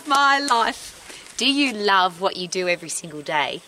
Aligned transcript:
love 0.00 0.08
my 0.08 0.38
life. 0.38 1.34
Do 1.36 1.50
you 1.50 1.74
love 1.74 2.20
what 2.20 2.36
you 2.36 2.48
do 2.48 2.68
every 2.68 2.88
single 2.88 3.20
day? 3.20 3.60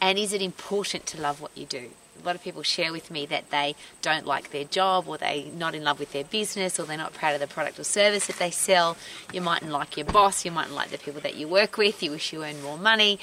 And 0.00 0.16
is 0.16 0.32
it 0.32 0.40
important 0.40 1.06
to 1.06 1.20
love 1.20 1.40
what 1.40 1.56
you 1.56 1.66
do? 1.66 1.90
A 2.22 2.24
lot 2.24 2.36
of 2.36 2.42
people 2.42 2.62
share 2.62 2.92
with 2.92 3.10
me 3.10 3.26
that 3.26 3.50
they 3.50 3.74
don't 4.00 4.24
like 4.24 4.50
their 4.50 4.64
job 4.64 5.08
or 5.08 5.18
they're 5.18 5.46
not 5.46 5.74
in 5.74 5.82
love 5.82 5.98
with 5.98 6.12
their 6.12 6.22
business 6.22 6.78
or 6.78 6.84
they're 6.84 6.96
not 6.96 7.14
proud 7.14 7.34
of 7.34 7.40
the 7.40 7.48
product 7.48 7.80
or 7.80 7.84
service 7.84 8.26
that 8.28 8.36
they 8.36 8.50
sell. 8.50 8.96
You 9.32 9.40
mightn't 9.40 9.72
like 9.72 9.96
your 9.96 10.06
boss, 10.06 10.44
you 10.44 10.52
mightn't 10.52 10.74
like 10.74 10.90
the 10.90 10.98
people 10.98 11.20
that 11.22 11.34
you 11.34 11.48
work 11.48 11.76
with, 11.76 12.00
you 12.00 12.12
wish 12.12 12.32
you 12.32 12.44
earned 12.44 12.62
more 12.62 12.78
money. 12.78 13.18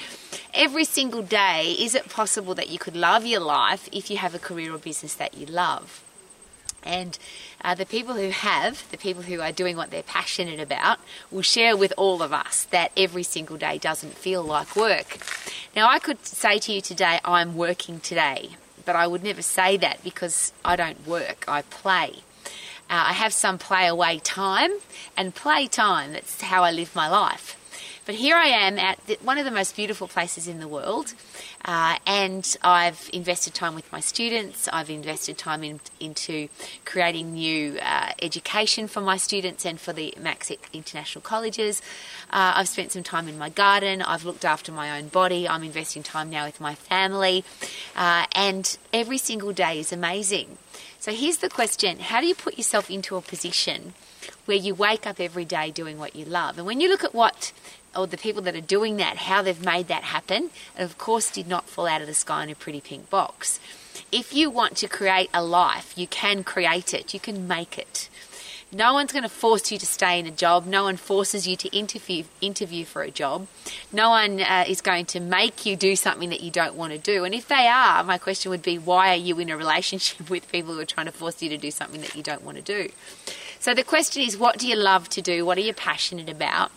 Every 0.52 0.84
single 0.84 1.22
day, 1.22 1.76
is 1.78 1.94
it 1.94 2.10
possible 2.10 2.54
that 2.56 2.68
you 2.68 2.78
could 2.78 2.96
love 2.96 3.24
your 3.24 3.40
life 3.40 3.88
if 3.90 4.10
you 4.10 4.18
have 4.18 4.34
a 4.34 4.38
career 4.38 4.74
or 4.74 4.78
business 4.78 5.14
that 5.14 5.32
you 5.34 5.46
love? 5.46 6.02
And 6.82 7.18
uh, 7.62 7.74
the 7.74 7.86
people 7.86 8.14
who 8.14 8.30
have, 8.30 8.90
the 8.90 8.96
people 8.96 9.22
who 9.22 9.40
are 9.40 9.52
doing 9.52 9.76
what 9.76 9.90
they're 9.90 10.02
passionate 10.02 10.60
about, 10.60 10.98
will 11.30 11.42
share 11.42 11.76
with 11.76 11.92
all 11.96 12.22
of 12.22 12.32
us 12.32 12.64
that 12.70 12.92
every 12.96 13.22
single 13.22 13.56
day 13.56 13.78
doesn't 13.78 14.14
feel 14.14 14.42
like 14.42 14.74
work. 14.74 15.18
Now, 15.76 15.88
I 15.88 15.98
could 15.98 16.24
say 16.24 16.58
to 16.58 16.72
you 16.72 16.80
today, 16.80 17.20
I'm 17.24 17.56
working 17.56 18.00
today, 18.00 18.50
but 18.84 18.96
I 18.96 19.06
would 19.06 19.22
never 19.22 19.42
say 19.42 19.76
that 19.76 20.02
because 20.02 20.52
I 20.64 20.76
don't 20.76 21.06
work, 21.06 21.44
I 21.46 21.62
play. 21.62 22.22
Uh, 22.88 23.10
I 23.10 23.12
have 23.12 23.32
some 23.32 23.58
play 23.58 23.86
away 23.86 24.18
time 24.18 24.72
and 25.16 25.34
play 25.34 25.68
time. 25.68 26.14
That's 26.14 26.40
how 26.40 26.64
I 26.64 26.72
live 26.72 26.96
my 26.96 27.08
life. 27.08 27.59
But 28.10 28.16
here 28.16 28.34
I 28.34 28.48
am 28.48 28.76
at 28.76 28.98
the, 29.06 29.18
one 29.22 29.38
of 29.38 29.44
the 29.44 29.52
most 29.52 29.76
beautiful 29.76 30.08
places 30.08 30.48
in 30.48 30.58
the 30.58 30.66
world, 30.66 31.14
uh, 31.64 31.96
and 32.04 32.56
I've 32.60 33.08
invested 33.12 33.54
time 33.54 33.76
with 33.76 33.92
my 33.92 34.00
students. 34.00 34.68
I've 34.72 34.90
invested 34.90 35.38
time 35.38 35.62
in, 35.62 35.78
into 36.00 36.48
creating 36.84 37.34
new 37.34 37.78
uh, 37.80 38.10
education 38.20 38.88
for 38.88 39.00
my 39.00 39.16
students 39.16 39.64
and 39.64 39.78
for 39.78 39.92
the 39.92 40.12
Max 40.20 40.50
International 40.72 41.22
Colleges. 41.22 41.82
Uh, 42.30 42.54
I've 42.56 42.68
spent 42.68 42.90
some 42.90 43.04
time 43.04 43.28
in 43.28 43.38
my 43.38 43.48
garden. 43.48 44.02
I've 44.02 44.24
looked 44.24 44.44
after 44.44 44.72
my 44.72 44.98
own 44.98 45.06
body. 45.06 45.48
I'm 45.48 45.62
investing 45.62 46.02
time 46.02 46.30
now 46.30 46.46
with 46.46 46.60
my 46.60 46.74
family, 46.74 47.44
uh, 47.94 48.26
and 48.34 48.76
every 48.92 49.18
single 49.18 49.52
day 49.52 49.78
is 49.78 49.92
amazing. 49.92 50.58
So 50.98 51.12
here's 51.12 51.38
the 51.38 51.48
question 51.48 52.00
How 52.00 52.20
do 52.20 52.26
you 52.26 52.34
put 52.34 52.58
yourself 52.58 52.90
into 52.90 53.14
a 53.14 53.22
position 53.22 53.94
where 54.44 54.56
you 54.56 54.74
wake 54.74 55.06
up 55.06 55.20
every 55.20 55.44
day 55.44 55.70
doing 55.70 55.96
what 55.96 56.16
you 56.16 56.24
love? 56.24 56.58
And 56.58 56.66
when 56.66 56.80
you 56.80 56.88
look 56.88 57.04
at 57.04 57.14
what 57.14 57.52
or 57.94 58.06
the 58.06 58.16
people 58.16 58.42
that 58.42 58.54
are 58.54 58.60
doing 58.60 58.96
that, 58.96 59.16
how 59.16 59.42
they've 59.42 59.64
made 59.64 59.88
that 59.88 60.04
happen, 60.04 60.50
and 60.76 60.84
of 60.84 60.98
course, 60.98 61.30
did 61.30 61.48
not 61.48 61.68
fall 61.68 61.86
out 61.86 62.00
of 62.00 62.06
the 62.06 62.14
sky 62.14 62.44
in 62.44 62.50
a 62.50 62.54
pretty 62.54 62.80
pink 62.80 63.10
box. 63.10 63.60
If 64.12 64.32
you 64.32 64.50
want 64.50 64.76
to 64.78 64.88
create 64.88 65.30
a 65.34 65.42
life, 65.42 65.96
you 65.96 66.06
can 66.06 66.44
create 66.44 66.94
it, 66.94 67.12
you 67.14 67.20
can 67.20 67.46
make 67.46 67.78
it. 67.78 68.08
No 68.72 68.92
one's 68.92 69.10
going 69.10 69.24
to 69.24 69.28
force 69.28 69.72
you 69.72 69.78
to 69.78 69.86
stay 69.86 70.20
in 70.20 70.26
a 70.26 70.30
job. 70.30 70.64
No 70.64 70.84
one 70.84 70.96
forces 70.96 71.46
you 71.48 71.56
to 71.56 71.76
interview 71.76 72.22
interview 72.40 72.84
for 72.84 73.02
a 73.02 73.10
job. 73.10 73.48
No 73.92 74.10
one 74.10 74.40
uh, 74.40 74.64
is 74.68 74.80
going 74.80 75.06
to 75.06 75.18
make 75.18 75.66
you 75.66 75.74
do 75.74 75.96
something 75.96 76.30
that 76.30 76.40
you 76.40 76.52
don't 76.52 76.76
want 76.76 76.92
to 76.92 76.98
do. 76.98 77.24
And 77.24 77.34
if 77.34 77.48
they 77.48 77.66
are, 77.66 78.04
my 78.04 78.16
question 78.16 78.50
would 78.50 78.62
be, 78.62 78.78
why 78.78 79.10
are 79.12 79.16
you 79.16 79.40
in 79.40 79.50
a 79.50 79.56
relationship 79.56 80.30
with 80.30 80.50
people 80.52 80.74
who 80.74 80.80
are 80.80 80.84
trying 80.84 81.06
to 81.06 81.12
force 81.12 81.42
you 81.42 81.48
to 81.48 81.58
do 81.58 81.72
something 81.72 82.00
that 82.00 82.14
you 82.14 82.22
don't 82.22 82.44
want 82.44 82.58
to 82.58 82.62
do? 82.62 82.90
So 83.58 83.74
the 83.74 83.82
question 83.82 84.22
is, 84.22 84.38
what 84.38 84.58
do 84.58 84.68
you 84.68 84.76
love 84.76 85.08
to 85.10 85.20
do? 85.20 85.44
What 85.44 85.58
are 85.58 85.62
you 85.62 85.74
passionate 85.74 86.28
about? 86.28 86.70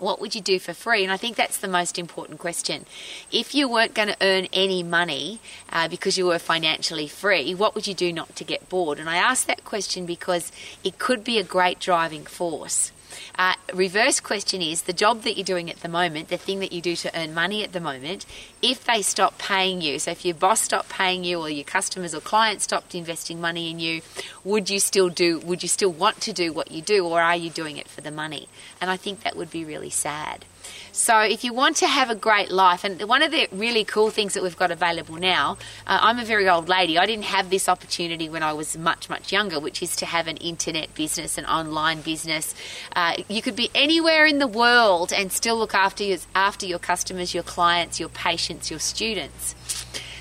What 0.00 0.20
would 0.20 0.34
you 0.34 0.40
do 0.40 0.58
for 0.58 0.72
free? 0.72 1.02
And 1.02 1.12
I 1.12 1.16
think 1.16 1.36
that's 1.36 1.58
the 1.58 1.68
most 1.68 1.98
important 1.98 2.38
question. 2.38 2.86
If 3.30 3.54
you 3.54 3.68
weren't 3.68 3.94
going 3.94 4.08
to 4.08 4.16
earn 4.20 4.48
any 4.52 4.82
money 4.82 5.40
uh, 5.72 5.88
because 5.88 6.18
you 6.18 6.26
were 6.26 6.38
financially 6.38 7.08
free, 7.08 7.54
what 7.54 7.74
would 7.74 7.86
you 7.86 7.94
do 7.94 8.12
not 8.12 8.34
to 8.36 8.44
get 8.44 8.68
bored? 8.68 8.98
And 8.98 9.08
I 9.08 9.16
ask 9.16 9.46
that 9.46 9.64
question 9.64 10.06
because 10.06 10.52
it 10.84 10.98
could 10.98 11.24
be 11.24 11.38
a 11.38 11.44
great 11.44 11.78
driving 11.78 12.24
force. 12.24 12.92
Uh, 13.38 13.54
reverse 13.72 14.20
question 14.20 14.60
is 14.60 14.82
the 14.82 14.92
job 14.92 15.22
that 15.22 15.36
you're 15.36 15.44
doing 15.44 15.70
at 15.70 15.80
the 15.80 15.88
moment, 15.88 16.28
the 16.28 16.36
thing 16.36 16.60
that 16.60 16.72
you 16.72 16.80
do 16.80 16.96
to 16.96 17.18
earn 17.18 17.34
money 17.34 17.62
at 17.62 17.72
the 17.72 17.80
moment, 17.80 18.26
if 18.62 18.84
they 18.84 19.02
stop 19.02 19.38
paying 19.38 19.80
you, 19.80 19.98
so 19.98 20.10
if 20.10 20.24
your 20.24 20.34
boss 20.34 20.60
stopped 20.60 20.88
paying 20.88 21.24
you 21.24 21.40
or 21.40 21.48
your 21.48 21.64
customers 21.64 22.14
or 22.14 22.20
clients 22.20 22.64
stopped 22.64 22.94
investing 22.94 23.40
money 23.40 23.70
in 23.70 23.78
you, 23.78 24.02
would 24.44 24.68
you 24.70 24.80
still 24.80 25.08
do, 25.08 25.38
would 25.40 25.62
you 25.62 25.68
still 25.68 25.92
want 25.92 26.20
to 26.20 26.32
do 26.32 26.52
what 26.52 26.70
you 26.70 26.82
do 26.82 27.06
or 27.06 27.20
are 27.20 27.36
you 27.36 27.50
doing 27.50 27.76
it 27.76 27.88
for 27.88 28.00
the 28.00 28.10
money? 28.10 28.48
And 28.80 28.90
I 28.90 28.96
think 28.96 29.22
that 29.22 29.36
would 29.36 29.50
be 29.50 29.64
really 29.64 29.90
sad. 29.90 30.44
So, 30.92 31.20
if 31.20 31.44
you 31.44 31.52
want 31.52 31.76
to 31.76 31.86
have 31.86 32.10
a 32.10 32.14
great 32.14 32.50
life, 32.50 32.84
and 32.84 33.00
one 33.02 33.22
of 33.22 33.30
the 33.30 33.48
really 33.52 33.84
cool 33.84 34.10
things 34.10 34.34
that 34.34 34.42
we've 34.42 34.56
got 34.56 34.70
available 34.70 35.16
now, 35.16 35.58
uh, 35.86 35.98
I'm 36.02 36.18
a 36.18 36.24
very 36.24 36.48
old 36.48 36.68
lady. 36.68 36.98
I 36.98 37.06
didn't 37.06 37.26
have 37.26 37.50
this 37.50 37.68
opportunity 37.68 38.28
when 38.28 38.42
I 38.42 38.52
was 38.52 38.76
much, 38.76 39.08
much 39.08 39.32
younger, 39.32 39.60
which 39.60 39.82
is 39.82 39.96
to 39.96 40.06
have 40.06 40.26
an 40.26 40.36
internet 40.38 40.94
business, 40.94 41.38
an 41.38 41.46
online 41.46 42.00
business. 42.00 42.54
Uh, 42.96 43.14
you 43.28 43.42
could 43.42 43.56
be 43.56 43.70
anywhere 43.74 44.26
in 44.26 44.38
the 44.38 44.46
world 44.46 45.12
and 45.12 45.30
still 45.30 45.56
look 45.56 45.74
after 45.74 46.04
your, 46.04 46.18
after 46.34 46.66
your 46.66 46.78
customers, 46.78 47.34
your 47.34 47.42
clients, 47.44 48.00
your 48.00 48.08
patients, 48.08 48.70
your 48.70 48.80
students. 48.80 49.54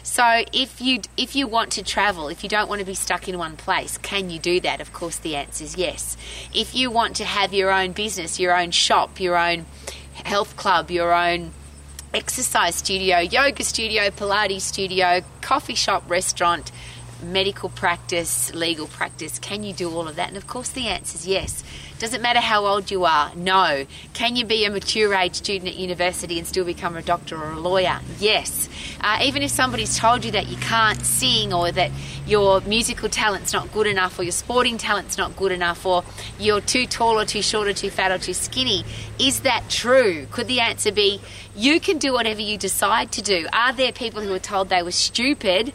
So 0.07 0.44
if 0.53 0.81
you 0.81 1.02
if 1.18 1.36
you 1.36 1.47
want 1.47 1.74
to 1.74 1.84
travel, 1.84 2.30
if 2.30 2.41
you 2.41 2.50
don't 2.50 2.69
want 2.69 2.80
to 2.80 2.86
be 2.86 2.96
stuck 2.96 3.28
in 3.28 3.38
one 3.38 3.57
place, 3.57 4.00
can 4.00 4.30
you 4.30 4.40
do 4.40 4.59
that? 4.62 4.80
Of 4.80 4.94
course 4.94 5.18
the 5.18 5.36
answer 5.36 5.63
is 5.66 5.78
yes. 5.78 6.18
If 6.56 6.74
you 6.74 6.90
want 6.90 7.18
to 7.18 7.25
have 7.25 7.53
your 7.53 7.72
own 7.72 7.91
business, 7.91 8.40
your 8.40 8.57
own 8.57 8.72
shop, 8.72 9.19
your 9.19 9.38
own 9.38 9.66
health 10.25 10.55
club, 10.55 10.91
your 10.91 11.13
own 11.13 11.51
exercise 12.13 12.75
studio, 12.75 13.19
yoga 13.19 13.63
studio, 13.63 14.09
Pilates 14.09 14.61
studio, 14.61 15.22
coffee 15.41 15.75
shop, 15.75 16.03
restaurant, 16.09 16.72
medical 17.23 17.69
practice, 17.69 18.53
legal 18.53 18.88
practice. 18.88 19.39
Can 19.39 19.63
you 19.63 19.73
do 19.73 19.89
all 19.89 20.07
of 20.07 20.16
that? 20.16 20.29
And 20.29 20.38
of 20.38 20.47
course, 20.47 20.69
the 20.69 20.88
answer 20.88 21.16
is 21.16 21.28
yes. 21.28 21.63
Doesn't 22.00 22.22
matter 22.22 22.39
how 22.39 22.67
old 22.67 22.91
you 22.91 23.05
are. 23.05 23.33
No. 23.35 23.88
Can 24.13 24.35
you 24.35 24.45
be 24.45 24.66
a 24.66 24.69
mature 24.69 25.16
age 25.16 25.35
student 25.35 25.69
at 25.69 25.75
university 25.75 26.38
and 26.38 26.47
still 26.47 26.66
become 26.66 26.95
a 26.95 27.01
doctor 27.01 27.35
or 27.35 27.51
a 27.51 27.59
lawyer? 27.59 28.00
Yes. 28.19 28.69
Uh, 29.01 29.19
even 29.23 29.41
if 29.41 29.50
somebody's 29.50 29.97
told 29.97 30.23
you 30.23 30.31
that 30.31 30.47
you 30.47 30.57
can't 30.57 31.01
sing 31.01 31.53
or 31.53 31.72
that 31.72 31.91
your 32.27 32.61
musical 32.61 33.09
talent's 33.09 33.51
not 33.51 33.72
good 33.72 33.88
enough 33.88 34.19
or 34.19 34.23
your 34.23 34.31
sporting 34.31 34.77
talent's 34.77 35.17
not 35.17 35.35
good 35.35 35.51
enough 35.51 35.85
or 35.85 36.03
you're 36.39 36.61
too 36.61 36.85
tall 36.85 37.19
or 37.19 37.25
too 37.25 37.41
short 37.41 37.67
or 37.67 37.73
too 37.73 37.89
fat 37.89 38.11
or 38.11 38.19
too 38.19 38.33
skinny, 38.33 38.83
is 39.17 39.39
that 39.39 39.63
true? 39.69 40.27
Could 40.29 40.47
the 40.47 40.59
answer 40.59 40.91
be 40.91 41.19
you 41.56 41.79
can 41.79 41.97
do 41.97 42.13
whatever 42.13 42.41
you 42.41 42.57
decide 42.57 43.11
to 43.13 43.22
do? 43.23 43.47
Are 43.51 43.73
there 43.73 43.91
people 43.91 44.22
who 44.22 44.29
were 44.29 44.39
told 44.39 44.69
they 44.69 44.83
were 44.83 44.91
stupid 44.91 45.73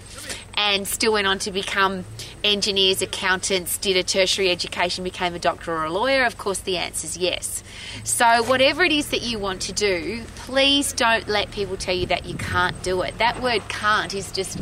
and 0.55 0.87
still 0.87 1.13
went 1.13 1.27
on 1.27 1.39
to 1.41 1.51
become 1.51 2.05
engineers, 2.45 3.03
accountants, 3.03 3.79
did 3.79 3.97
a 3.97 4.03
tertiary 4.03 4.51
education, 4.51 5.05
became 5.05 5.35
a 5.35 5.39
doctor 5.39 5.73
or 5.73 5.85
a 5.85 5.93
lawyer? 5.93 6.25
Of 6.25 6.39
course, 6.39 6.61
the 6.61 6.77
answer 6.77 7.07
is 7.07 7.17
yes. 7.17 7.63
So, 8.05 8.43
whatever 8.45 8.85
it 8.85 8.93
is 8.93 9.11
that 9.11 9.23
you 9.23 9.39
want 9.39 9.63
to 9.63 9.73
do, 9.73 10.23
please 10.37 10.93
don't 10.93 11.29
let 11.29 11.51
people 11.51 11.77
tell 11.77 11.95
you 11.95 12.07
that 12.07 12.27
you 12.27 12.35
can't 12.35 12.81
do 12.83 13.03
it. 13.03 13.19
That 13.19 13.43
word 13.43 13.63
can't 13.69 14.15
is 14.15 14.33
just 14.33 14.59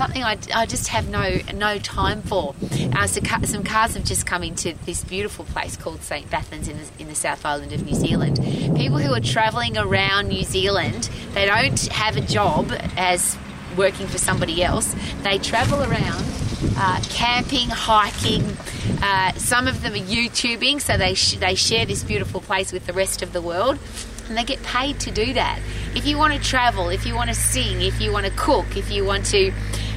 something 0.00 0.24
I, 0.24 0.38
I 0.54 0.64
just 0.64 0.88
have 0.88 1.10
no 1.10 1.40
no 1.54 1.78
time 1.78 2.22
for. 2.22 2.54
Uh, 2.94 3.06
so 3.06 3.20
some 3.44 3.64
cars 3.64 3.94
have 3.94 4.04
just 4.04 4.26
come 4.26 4.42
into 4.42 4.74
this 4.86 5.04
beautiful 5.04 5.44
place 5.44 5.76
called 5.76 6.02
St. 6.02 6.28
Bathans 6.30 6.68
in 6.70 6.78
the, 6.78 6.86
in 6.98 7.08
the 7.08 7.14
South 7.14 7.44
Island 7.44 7.72
of 7.72 7.84
New 7.84 7.94
Zealand. 7.94 8.36
People 8.76 8.96
who 8.98 9.12
are 9.12 9.20
travelling 9.20 9.76
around 9.76 10.28
New 10.28 10.42
Zealand, 10.42 11.10
they 11.32 11.44
don't 11.44 11.86
have 11.88 12.16
a 12.16 12.22
job 12.22 12.72
as 12.96 13.36
working 13.80 14.06
for 14.06 14.18
somebody 14.18 14.62
else. 14.62 14.94
They 15.22 15.38
travel 15.38 15.80
around 15.80 16.22
uh, 16.76 17.00
camping, 17.08 17.70
hiking. 17.70 18.44
Uh, 19.02 19.32
some 19.32 19.66
of 19.66 19.80
them 19.80 19.94
are 19.94 19.96
YouTubing, 19.96 20.82
so 20.82 20.98
they, 20.98 21.14
sh- 21.14 21.38
they 21.38 21.54
share 21.54 21.86
this 21.86 22.04
beautiful 22.04 22.42
place 22.42 22.72
with 22.72 22.84
the 22.86 22.92
rest 22.92 23.22
of 23.22 23.32
the 23.32 23.40
world 23.40 23.78
and 24.28 24.36
they 24.36 24.44
get 24.44 24.62
paid 24.62 25.00
to 25.00 25.10
do 25.10 25.32
that. 25.32 25.58
If 25.94 26.06
you 26.06 26.18
want 26.18 26.34
to 26.34 26.40
travel, 26.40 26.90
if 26.90 27.06
you 27.06 27.14
want 27.14 27.30
to 27.30 27.34
sing, 27.34 27.80
if 27.80 28.02
you 28.02 28.12
want 28.12 28.26
to 28.26 28.32
cook, 28.32 28.76
if 28.76 28.92
you 28.92 29.02
want 29.02 29.24
to 29.26 29.50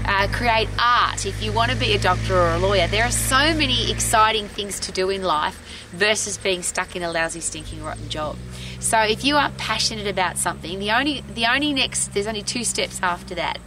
uh, 0.06 0.28
create 0.32 0.70
art, 0.80 1.26
if 1.26 1.44
you 1.44 1.52
want 1.52 1.72
to 1.72 1.78
be 1.78 1.94
a 1.94 2.00
doctor 2.00 2.36
or 2.36 2.52
a 2.52 2.58
lawyer, 2.58 2.88
there 2.88 3.04
are 3.04 3.12
so 3.12 3.54
many 3.54 3.92
exciting 3.92 4.48
things 4.48 4.80
to 4.82 4.94
do 4.94 5.10
in 5.10 5.24
life 5.24 5.60
versus 5.92 6.38
being 6.38 6.64
stuck 6.64 6.96
in 6.96 7.04
a 7.04 7.12
lousy, 7.12 7.42
stinking, 7.42 7.84
rotten 7.84 8.08
job. 8.10 8.38
So 8.84 9.00
if 9.00 9.24
you 9.24 9.38
are 9.38 9.50
passionate 9.58 10.08
about 10.08 10.38
something, 10.38 10.78
the 10.78 10.92
only 10.92 11.22
the 11.34 11.46
only 11.46 11.72
next 11.74 12.14
there's 12.14 12.28
only 12.28 12.44
two 12.44 12.66
steps 12.66 13.00
after 13.02 13.34
that. 13.36 13.58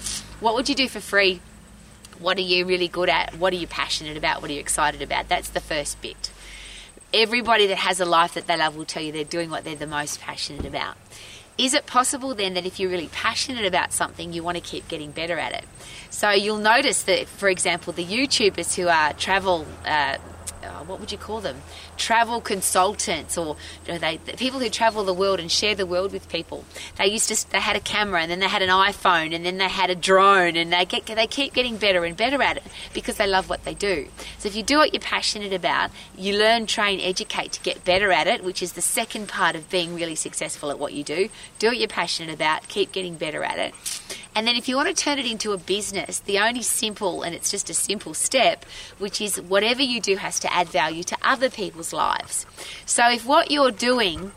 What 0.41 0.55
would 0.55 0.69
you 0.69 0.75
do 0.75 0.89
for 0.89 1.01
free? 1.01 1.41
What 2.19 2.37
are 2.37 2.43
you 2.43 2.67
really 2.67 2.87
good 2.87 3.09
at? 3.09 3.35
What 3.39 3.55
are 3.55 3.57
you 3.57 3.67
passionate 3.67 4.19
about? 4.19 4.43
What 4.43 4.51
are 4.51 4.55
you 4.55 4.61
excited 4.61 5.01
about? 5.01 5.29
That's 5.29 5.49
the 5.49 5.61
first 5.61 6.03
bit. 6.03 6.31
Everybody 7.15 7.67
that 7.69 7.79
has 7.79 7.99
a 7.99 8.05
life 8.05 8.35
that 8.35 8.47
they 8.47 8.59
love 8.59 8.77
will 8.77 8.85
tell 8.85 9.03
you 9.03 9.11
they're 9.11 9.25
doing 9.25 9.49
what 9.49 9.65
they're 9.65 9.75
the 9.75 9.87
most 9.87 10.21
passionate 10.21 10.67
about. 10.67 10.97
Is 11.57 11.73
it 11.73 11.87
possible 11.87 12.35
then 12.35 12.53
that 12.53 12.67
if 12.67 12.79
you're 12.79 12.91
really 12.91 13.09
passionate 13.09 13.65
about 13.65 13.95
something, 13.95 14.35
you 14.35 14.43
want 14.43 14.59
to 14.59 14.63
keep 14.63 14.87
getting 14.87 15.13
better 15.13 15.39
at 15.39 15.55
it? 15.55 15.65
So 16.11 16.31
you'll 16.31 16.59
notice 16.59 17.05
that, 17.05 17.27
for 17.27 17.49
example, 17.49 17.95
the 17.95 18.05
YouTubers 18.05 18.75
who 18.75 18.89
are 18.89 19.15
travel 19.15 19.67
uh, 19.87 20.19
uh, 20.67 20.85
what 20.85 21.01
would 21.01 21.13
you 21.13 21.19
call 21.19 21.41
them? 21.41 21.63
Travel 21.97 22.41
consultants, 22.41 23.39
or 23.39 23.57
you 23.87 23.93
know, 23.93 23.99
they 23.99 24.19
the 24.19 24.33
people 24.35 24.61
who 24.61 24.69
travel 24.69 25.05
the 25.05 25.15
world 25.15 25.41
and 25.41 25.51
share 25.51 25.75
the 25.75 25.87
world 25.87 26.13
with 26.13 26.29
people. 26.29 26.65
They 26.97 27.07
used 27.07 27.29
to 27.29 27.51
they 27.51 27.61
had 27.61 27.77
a 27.77 27.81
camera, 27.81 28.23
and 28.23 28.31
then 28.31 28.41
they 28.41 28.49
had 28.49 28.63
an 28.63 28.71
iPhone, 28.71 29.35
and 29.35 29.45
then 29.45 29.59
they 29.59 29.69
had 29.69 29.91
a 29.91 29.95
drone, 29.95 30.57
and 30.57 30.73
they 30.73 30.85
get 30.85 31.07
they 31.07 31.27
keep 31.27 31.55
getting 31.55 31.77
better 31.77 32.05
and 32.05 32.17
better 32.17 32.43
at 32.43 32.59
it 32.59 32.65
because 32.93 33.17
they 33.17 33.27
love 33.27 33.49
what 33.49 33.65
they 33.65 33.75
do. 33.75 34.09
So 34.39 34.49
if 34.49 34.57
you 34.57 34.63
do 34.63 34.79
what 34.79 34.93
you're 34.93 35.01
passionate 35.01 35.53
about, 35.53 35.91
you 36.17 36.37
learn, 36.37 36.67
train, 36.67 37.01
educate 37.01 37.53
to 37.53 37.61
get 37.63 37.85
better 37.85 38.13
at 38.13 38.27
it, 38.27 38.43
which 38.45 38.63
is 38.63 38.73
the 38.73 38.83
second 38.83 39.29
part 39.29 39.57
of 39.57 39.71
being 39.71 39.95
really 39.95 40.15
successful 40.15 40.71
at 40.71 40.79
what 40.79 40.93
you 40.93 41.05
do. 41.05 41.29
Do 41.59 41.69
what 41.69 41.79
you're 41.79 41.89
passionate 41.89 42.35
about, 42.35 42.69
keep 42.69 42.93
getting 42.93 43.15
better 43.15 43.45
at 43.45 43.59
it. 43.59 43.75
And 44.37 44.47
then 44.47 44.55
if 44.55 44.69
you 44.69 44.77
want 44.77 44.95
to 44.95 44.95
turn 44.95 45.19
it 45.19 45.25
into 45.25 45.53
a 45.53 45.59
business, 45.59 46.19
the 46.19 46.39
only 46.39 46.61
simple, 46.61 47.23
and 47.23 47.35
it's 47.35 47.51
just 47.51 47.71
a 47.71 47.75
simple 47.75 48.13
step, 48.13 48.67
which 48.99 49.23
is 49.23 49.41
whatever 49.41 49.81
you 49.81 49.99
do 49.99 50.17
has 50.17 50.39
to 50.41 50.53
add 50.53 50.69
value 50.69 51.03
to 51.05 51.17
other 51.23 51.49
people's 51.49 51.95
lives. 51.95 52.45
So 52.85 53.11
if 53.11 53.25
what 53.25 53.51
you're 53.51 53.71
doing 53.71 54.33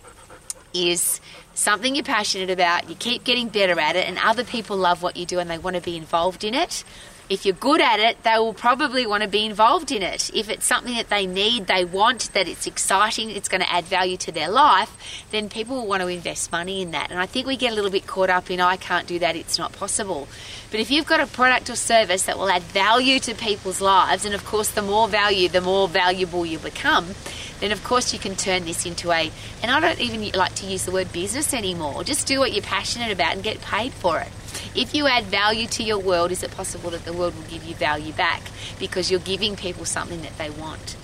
is 0.73 1.19
something 1.53 1.95
you're 1.95 2.05
passionate 2.05 2.49
about, 2.49 2.89
you 2.89 2.95
keep 2.95 3.25
getting 3.25 3.49
better 3.49 3.77
at 3.77 3.97
it, 3.97 4.07
and 4.07 4.17
other 4.19 4.45
people 4.45 4.77
love 4.77 5.03
what 5.03 5.17
you 5.17 5.25
do 5.25 5.37
and 5.37 5.49
they 5.49 5.57
want 5.57 5.75
to 5.75 5.81
be 5.81 5.97
involved 5.97 6.45
in 6.45 6.53
it, 6.53 6.85
if 7.29 7.45
you're 7.45 7.53
good 7.53 7.79
at 7.79 7.99
it, 7.99 8.23
they 8.23 8.37
will 8.39 8.55
probably 8.55 9.05
want 9.05 9.21
to 9.21 9.29
be 9.29 9.45
involved 9.45 9.91
in 9.91 10.01
it. 10.01 10.31
If 10.33 10.49
it's 10.49 10.65
something 10.65 10.95
that 10.95 11.09
they 11.09 11.27
need, 11.27 11.67
they 11.67 11.85
want, 11.85 12.33
that 12.33 12.47
it's 12.47 12.65
exciting, 12.65 13.29
it's 13.29 13.47
going 13.47 13.61
to 13.61 13.71
add 13.71 13.85
value 13.85 14.17
to 14.17 14.31
their 14.31 14.49
life, 14.49 15.23
then 15.29 15.47
people 15.47 15.75
will 15.75 15.87
want 15.87 16.01
to 16.01 16.07
invest 16.07 16.51
money 16.51 16.81
in 16.81 16.89
that. 16.91 17.11
And 17.11 17.19
I 17.19 17.27
think 17.27 17.45
we 17.45 17.55
get 17.55 17.71
a 17.71 17.75
little 17.75 17.91
bit 17.91 18.07
caught 18.07 18.31
up 18.31 18.49
in, 18.49 18.59
I 18.59 18.77
can't 18.77 19.07
do 19.07 19.19
that, 19.19 19.35
it's 19.35 19.59
not 19.59 19.73
possible. 19.73 20.27
But 20.71 20.79
if 20.79 20.89
you've 20.89 21.05
got 21.05 21.19
a 21.19 21.27
product 21.27 21.69
or 21.69 21.75
service 21.75 22.23
that 22.23 22.37
will 22.37 22.49
add 22.49 22.63
value 22.63 23.19
to 23.19 23.35
people's 23.35 23.79
lives, 23.79 24.25
and 24.25 24.33
of 24.33 24.43
course, 24.43 24.71
the 24.71 24.81
more 24.81 25.07
value, 25.07 25.49
the 25.49 25.61
more 25.61 25.87
valuable 25.87 26.47
you 26.47 26.57
become, 26.57 27.13
then 27.59 27.71
of 27.71 27.83
course 27.83 28.11
you 28.11 28.19
can 28.19 28.35
turn 28.35 28.65
this 28.65 28.87
into 28.87 29.11
a, 29.11 29.31
and 29.61 29.69
I 29.69 29.79
don't 29.79 29.99
even 29.99 30.31
like 30.31 30.55
to 30.55 30.65
use 30.65 30.85
the 30.85 30.91
word 30.91 31.13
business 31.13 31.53
anymore. 31.53 32.03
Just 32.03 32.25
do 32.25 32.39
what 32.39 32.53
you're 32.53 32.63
passionate 32.63 33.11
about 33.11 33.33
and 33.33 33.43
get 33.43 33.61
paid 33.61 33.93
for 33.93 34.19
it. 34.19 34.29
If 34.75 34.93
you 34.93 35.07
add 35.07 35.25
value 35.25 35.67
to 35.67 35.83
your 35.83 35.99
world, 35.99 36.31
is 36.31 36.43
it 36.43 36.51
possible 36.51 36.89
that 36.91 37.05
the 37.05 37.13
world 37.13 37.35
will 37.35 37.49
give 37.49 37.63
you 37.63 37.75
value 37.75 38.13
back 38.13 38.41
because 38.79 39.09
you're 39.11 39.19
giving 39.19 39.55
people 39.55 39.85
something 39.85 40.21
that 40.21 40.37
they 40.37 40.49
want? 40.49 40.95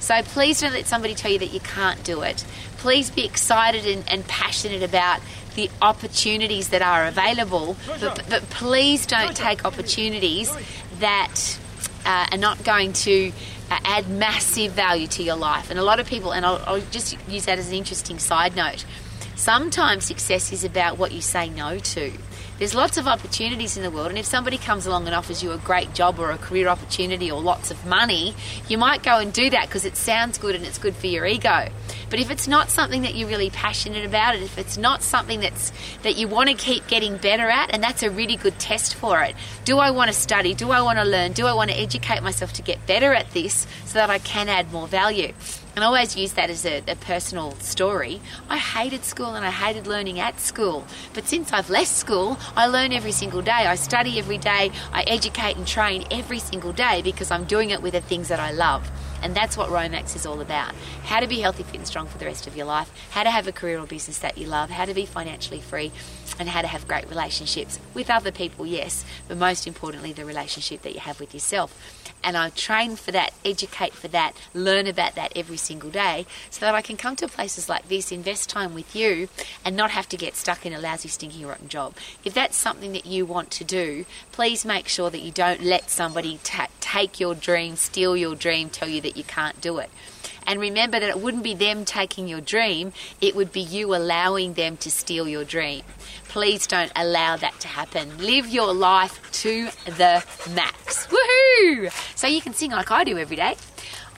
So 0.00 0.20
please 0.22 0.60
don't 0.60 0.74
let 0.74 0.86
somebody 0.86 1.14
tell 1.14 1.32
you 1.32 1.38
that 1.38 1.52
you 1.52 1.60
can't 1.60 2.04
do 2.04 2.20
it. 2.22 2.44
Please 2.76 3.10
be 3.10 3.24
excited 3.24 3.86
and, 3.86 4.06
and 4.06 4.26
passionate 4.28 4.82
about 4.82 5.20
the 5.54 5.70
opportunities 5.80 6.68
that 6.68 6.82
are 6.82 7.06
available, 7.06 7.76
but, 8.00 8.22
but 8.28 8.42
please 8.50 9.06
don't 9.06 9.34
take 9.34 9.64
opportunities 9.64 10.54
that 10.98 11.58
uh, 12.04 12.26
are 12.32 12.38
not 12.38 12.62
going 12.64 12.92
to 12.92 13.32
uh, 13.70 13.78
add 13.84 14.08
massive 14.08 14.72
value 14.72 15.06
to 15.06 15.22
your 15.22 15.36
life. 15.36 15.70
And 15.70 15.78
a 15.78 15.82
lot 15.82 16.00
of 16.00 16.06
people, 16.06 16.32
and 16.32 16.44
I'll, 16.44 16.62
I'll 16.66 16.80
just 16.90 17.16
use 17.28 17.46
that 17.46 17.58
as 17.58 17.68
an 17.68 17.74
interesting 17.74 18.18
side 18.18 18.54
note. 18.54 18.84
Sometimes 19.36 20.04
success 20.04 20.52
is 20.52 20.64
about 20.64 20.98
what 20.98 21.12
you 21.12 21.20
say 21.20 21.48
no 21.48 21.78
to. 21.78 22.12
There's 22.56 22.72
lots 22.72 22.98
of 22.98 23.08
opportunities 23.08 23.76
in 23.76 23.82
the 23.82 23.90
world, 23.90 24.10
and 24.10 24.18
if 24.18 24.26
somebody 24.26 24.58
comes 24.58 24.86
along 24.86 25.06
and 25.06 25.14
offers 25.14 25.42
you 25.42 25.50
a 25.50 25.58
great 25.58 25.92
job 25.92 26.20
or 26.20 26.30
a 26.30 26.38
career 26.38 26.68
opportunity 26.68 27.28
or 27.28 27.40
lots 27.40 27.72
of 27.72 27.84
money, 27.84 28.32
you 28.68 28.78
might 28.78 29.02
go 29.02 29.18
and 29.18 29.32
do 29.32 29.50
that 29.50 29.66
because 29.66 29.84
it 29.84 29.96
sounds 29.96 30.38
good 30.38 30.54
and 30.54 30.64
it's 30.64 30.78
good 30.78 30.94
for 30.94 31.08
your 31.08 31.26
ego. 31.26 31.68
But 32.10 32.20
if 32.20 32.30
it's 32.30 32.46
not 32.46 32.70
something 32.70 33.02
that 33.02 33.16
you're 33.16 33.28
really 33.28 33.50
passionate 33.50 34.04
about, 34.04 34.36
and 34.36 34.44
if 34.44 34.56
it's 34.56 34.78
not 34.78 35.02
something 35.02 35.40
that's 35.40 35.72
that 36.04 36.16
you 36.16 36.28
want 36.28 36.48
to 36.48 36.54
keep 36.54 36.86
getting 36.86 37.16
better 37.16 37.50
at, 37.50 37.74
and 37.74 37.82
that's 37.82 38.04
a 38.04 38.10
really 38.10 38.36
good 38.36 38.56
test 38.60 38.94
for 38.94 39.20
it. 39.22 39.34
Do 39.64 39.78
I 39.78 39.90
want 39.90 40.12
to 40.12 40.14
study? 40.14 40.54
Do 40.54 40.70
I 40.70 40.80
want 40.80 41.00
to 41.00 41.04
learn? 41.04 41.32
Do 41.32 41.46
I 41.46 41.54
want 41.54 41.72
to 41.72 41.76
educate 41.76 42.22
myself 42.22 42.52
to 42.52 42.62
get 42.62 42.86
better 42.86 43.12
at 43.12 43.32
this 43.32 43.66
so 43.84 43.94
that 43.94 44.10
I 44.10 44.20
can 44.20 44.48
add 44.48 44.70
more 44.70 44.86
value? 44.86 45.32
And 45.74 45.82
I 45.82 45.88
always 45.88 46.16
use 46.16 46.32
that 46.34 46.50
as 46.50 46.64
a, 46.64 46.82
a, 46.86 46.94
personal 46.94 47.52
story. 47.56 48.20
I 48.48 48.58
hated 48.58 49.04
school 49.04 49.34
and 49.34 49.44
I 49.44 49.50
hated 49.50 49.88
learning 49.88 50.20
at 50.20 50.38
school. 50.40 50.84
But 51.14 51.26
since 51.26 51.52
I've 51.52 51.68
left 51.68 51.90
school, 51.90 52.38
I 52.54 52.66
learn 52.66 52.92
every 52.92 53.10
single 53.10 53.42
day. 53.42 53.50
I 53.50 53.74
study 53.74 54.18
every 54.18 54.38
day. 54.38 54.70
I 54.92 55.02
educate 55.08 55.56
and 55.56 55.66
train 55.66 56.04
every 56.12 56.38
single 56.38 56.72
day 56.72 57.02
because 57.02 57.32
I'm 57.32 57.44
doing 57.44 57.70
it 57.70 57.82
with 57.82 57.94
the 57.94 58.00
things 58.00 58.28
that 58.28 58.38
I 58.38 58.52
love. 58.52 58.88
And 59.22 59.34
that's 59.34 59.56
what 59.56 59.70
Romax 59.70 60.14
is 60.16 60.26
all 60.26 60.40
about. 60.40 60.74
How 61.04 61.20
to 61.20 61.26
be 61.26 61.40
healthy, 61.40 61.62
fit, 61.62 61.76
and 61.76 61.86
strong 61.86 62.06
for 62.06 62.18
the 62.18 62.26
rest 62.26 62.46
of 62.46 62.56
your 62.56 62.66
life, 62.66 62.90
how 63.10 63.22
to 63.22 63.30
have 63.30 63.46
a 63.46 63.52
career 63.52 63.78
or 63.78 63.86
business 63.86 64.18
that 64.18 64.36
you 64.36 64.46
love, 64.46 64.70
how 64.70 64.84
to 64.84 64.94
be 64.94 65.06
financially 65.06 65.60
free, 65.60 65.92
and 66.38 66.48
how 66.48 66.62
to 66.62 66.68
have 66.68 66.88
great 66.88 67.08
relationships 67.08 67.78
with 67.94 68.10
other 68.10 68.32
people, 68.32 68.66
yes, 68.66 69.04
but 69.28 69.36
most 69.36 69.66
importantly, 69.66 70.12
the 70.12 70.24
relationship 70.24 70.82
that 70.82 70.94
you 70.94 71.00
have 71.00 71.20
with 71.20 71.32
yourself. 71.32 71.78
And 72.22 72.36
I 72.36 72.48
train 72.50 72.96
for 72.96 73.12
that, 73.12 73.34
educate 73.44 73.92
for 73.92 74.08
that, 74.08 74.32
learn 74.54 74.86
about 74.86 75.14
that 75.14 75.32
every 75.36 75.58
single 75.58 75.90
day 75.90 76.24
so 76.50 76.60
that 76.60 76.74
I 76.74 76.80
can 76.80 76.96
come 76.96 77.16
to 77.16 77.28
places 77.28 77.68
like 77.68 77.88
this, 77.88 78.10
invest 78.10 78.48
time 78.48 78.74
with 78.74 78.96
you, 78.96 79.28
and 79.64 79.76
not 79.76 79.90
have 79.90 80.08
to 80.08 80.16
get 80.16 80.34
stuck 80.34 80.64
in 80.64 80.72
a 80.72 80.80
lousy, 80.80 81.08
stinking, 81.08 81.46
rotten 81.46 81.68
job. 81.68 81.94
If 82.24 82.32
that's 82.32 82.56
something 82.56 82.92
that 82.92 83.04
you 83.04 83.26
want 83.26 83.50
to 83.52 83.64
do, 83.64 84.06
please 84.32 84.64
make 84.64 84.88
sure 84.88 85.10
that 85.10 85.20
you 85.20 85.32
don't 85.32 85.62
let 85.62 85.90
somebody 85.90 86.40
ta- 86.42 86.68
take 86.84 87.18
your 87.18 87.34
dream, 87.34 87.76
steal 87.76 88.14
your 88.14 88.36
dream, 88.36 88.68
tell 88.68 88.88
you 88.88 89.00
that 89.00 89.16
you 89.16 89.24
can't 89.24 89.58
do 89.62 89.78
it. 89.78 89.88
And 90.46 90.60
remember 90.60 91.00
that 91.00 91.08
it 91.08 91.18
wouldn't 91.18 91.42
be 91.42 91.54
them 91.54 91.86
taking 91.86 92.28
your 92.28 92.42
dream, 92.42 92.92
it 93.22 93.34
would 93.34 93.52
be 93.52 93.62
you 93.62 93.94
allowing 93.94 94.52
them 94.52 94.76
to 94.78 94.90
steal 94.90 95.26
your 95.26 95.44
dream. 95.44 95.82
Please 96.28 96.66
don't 96.66 96.92
allow 96.94 97.38
that 97.38 97.58
to 97.60 97.68
happen. 97.68 98.18
Live 98.18 98.48
your 98.48 98.74
life 98.74 99.18
to 99.44 99.70
the 99.86 100.22
max. 100.50 101.06
Woohoo! 101.06 101.90
So 102.16 102.26
you 102.26 102.42
can 102.42 102.52
sing 102.52 102.72
like 102.72 102.90
I 102.90 103.02
do 103.04 103.16
every 103.16 103.36
day. 103.36 103.56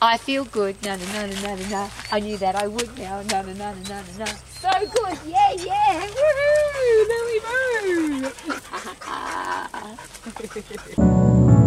I 0.02 0.18
feel 0.18 0.44
good, 0.44 0.74
na 0.82 0.96
na 0.96 1.04
na 1.12 1.26
na 1.26 1.54
na 1.54 1.68
na. 1.68 1.90
I 2.10 2.18
knew 2.20 2.36
that 2.38 2.56
I 2.56 2.66
would 2.66 2.98
now, 2.98 3.22
na 3.22 3.42
na 3.42 3.52
na 3.52 3.72
na 3.72 4.02
na 4.18 4.24
na. 4.24 4.26
So 4.60 4.70
good, 4.70 5.18
yeah, 5.24 5.52
yeah, 5.52 6.08
woohoo! 6.18 7.06
There 7.10 7.24
we 7.30 7.40
go. 11.46 11.62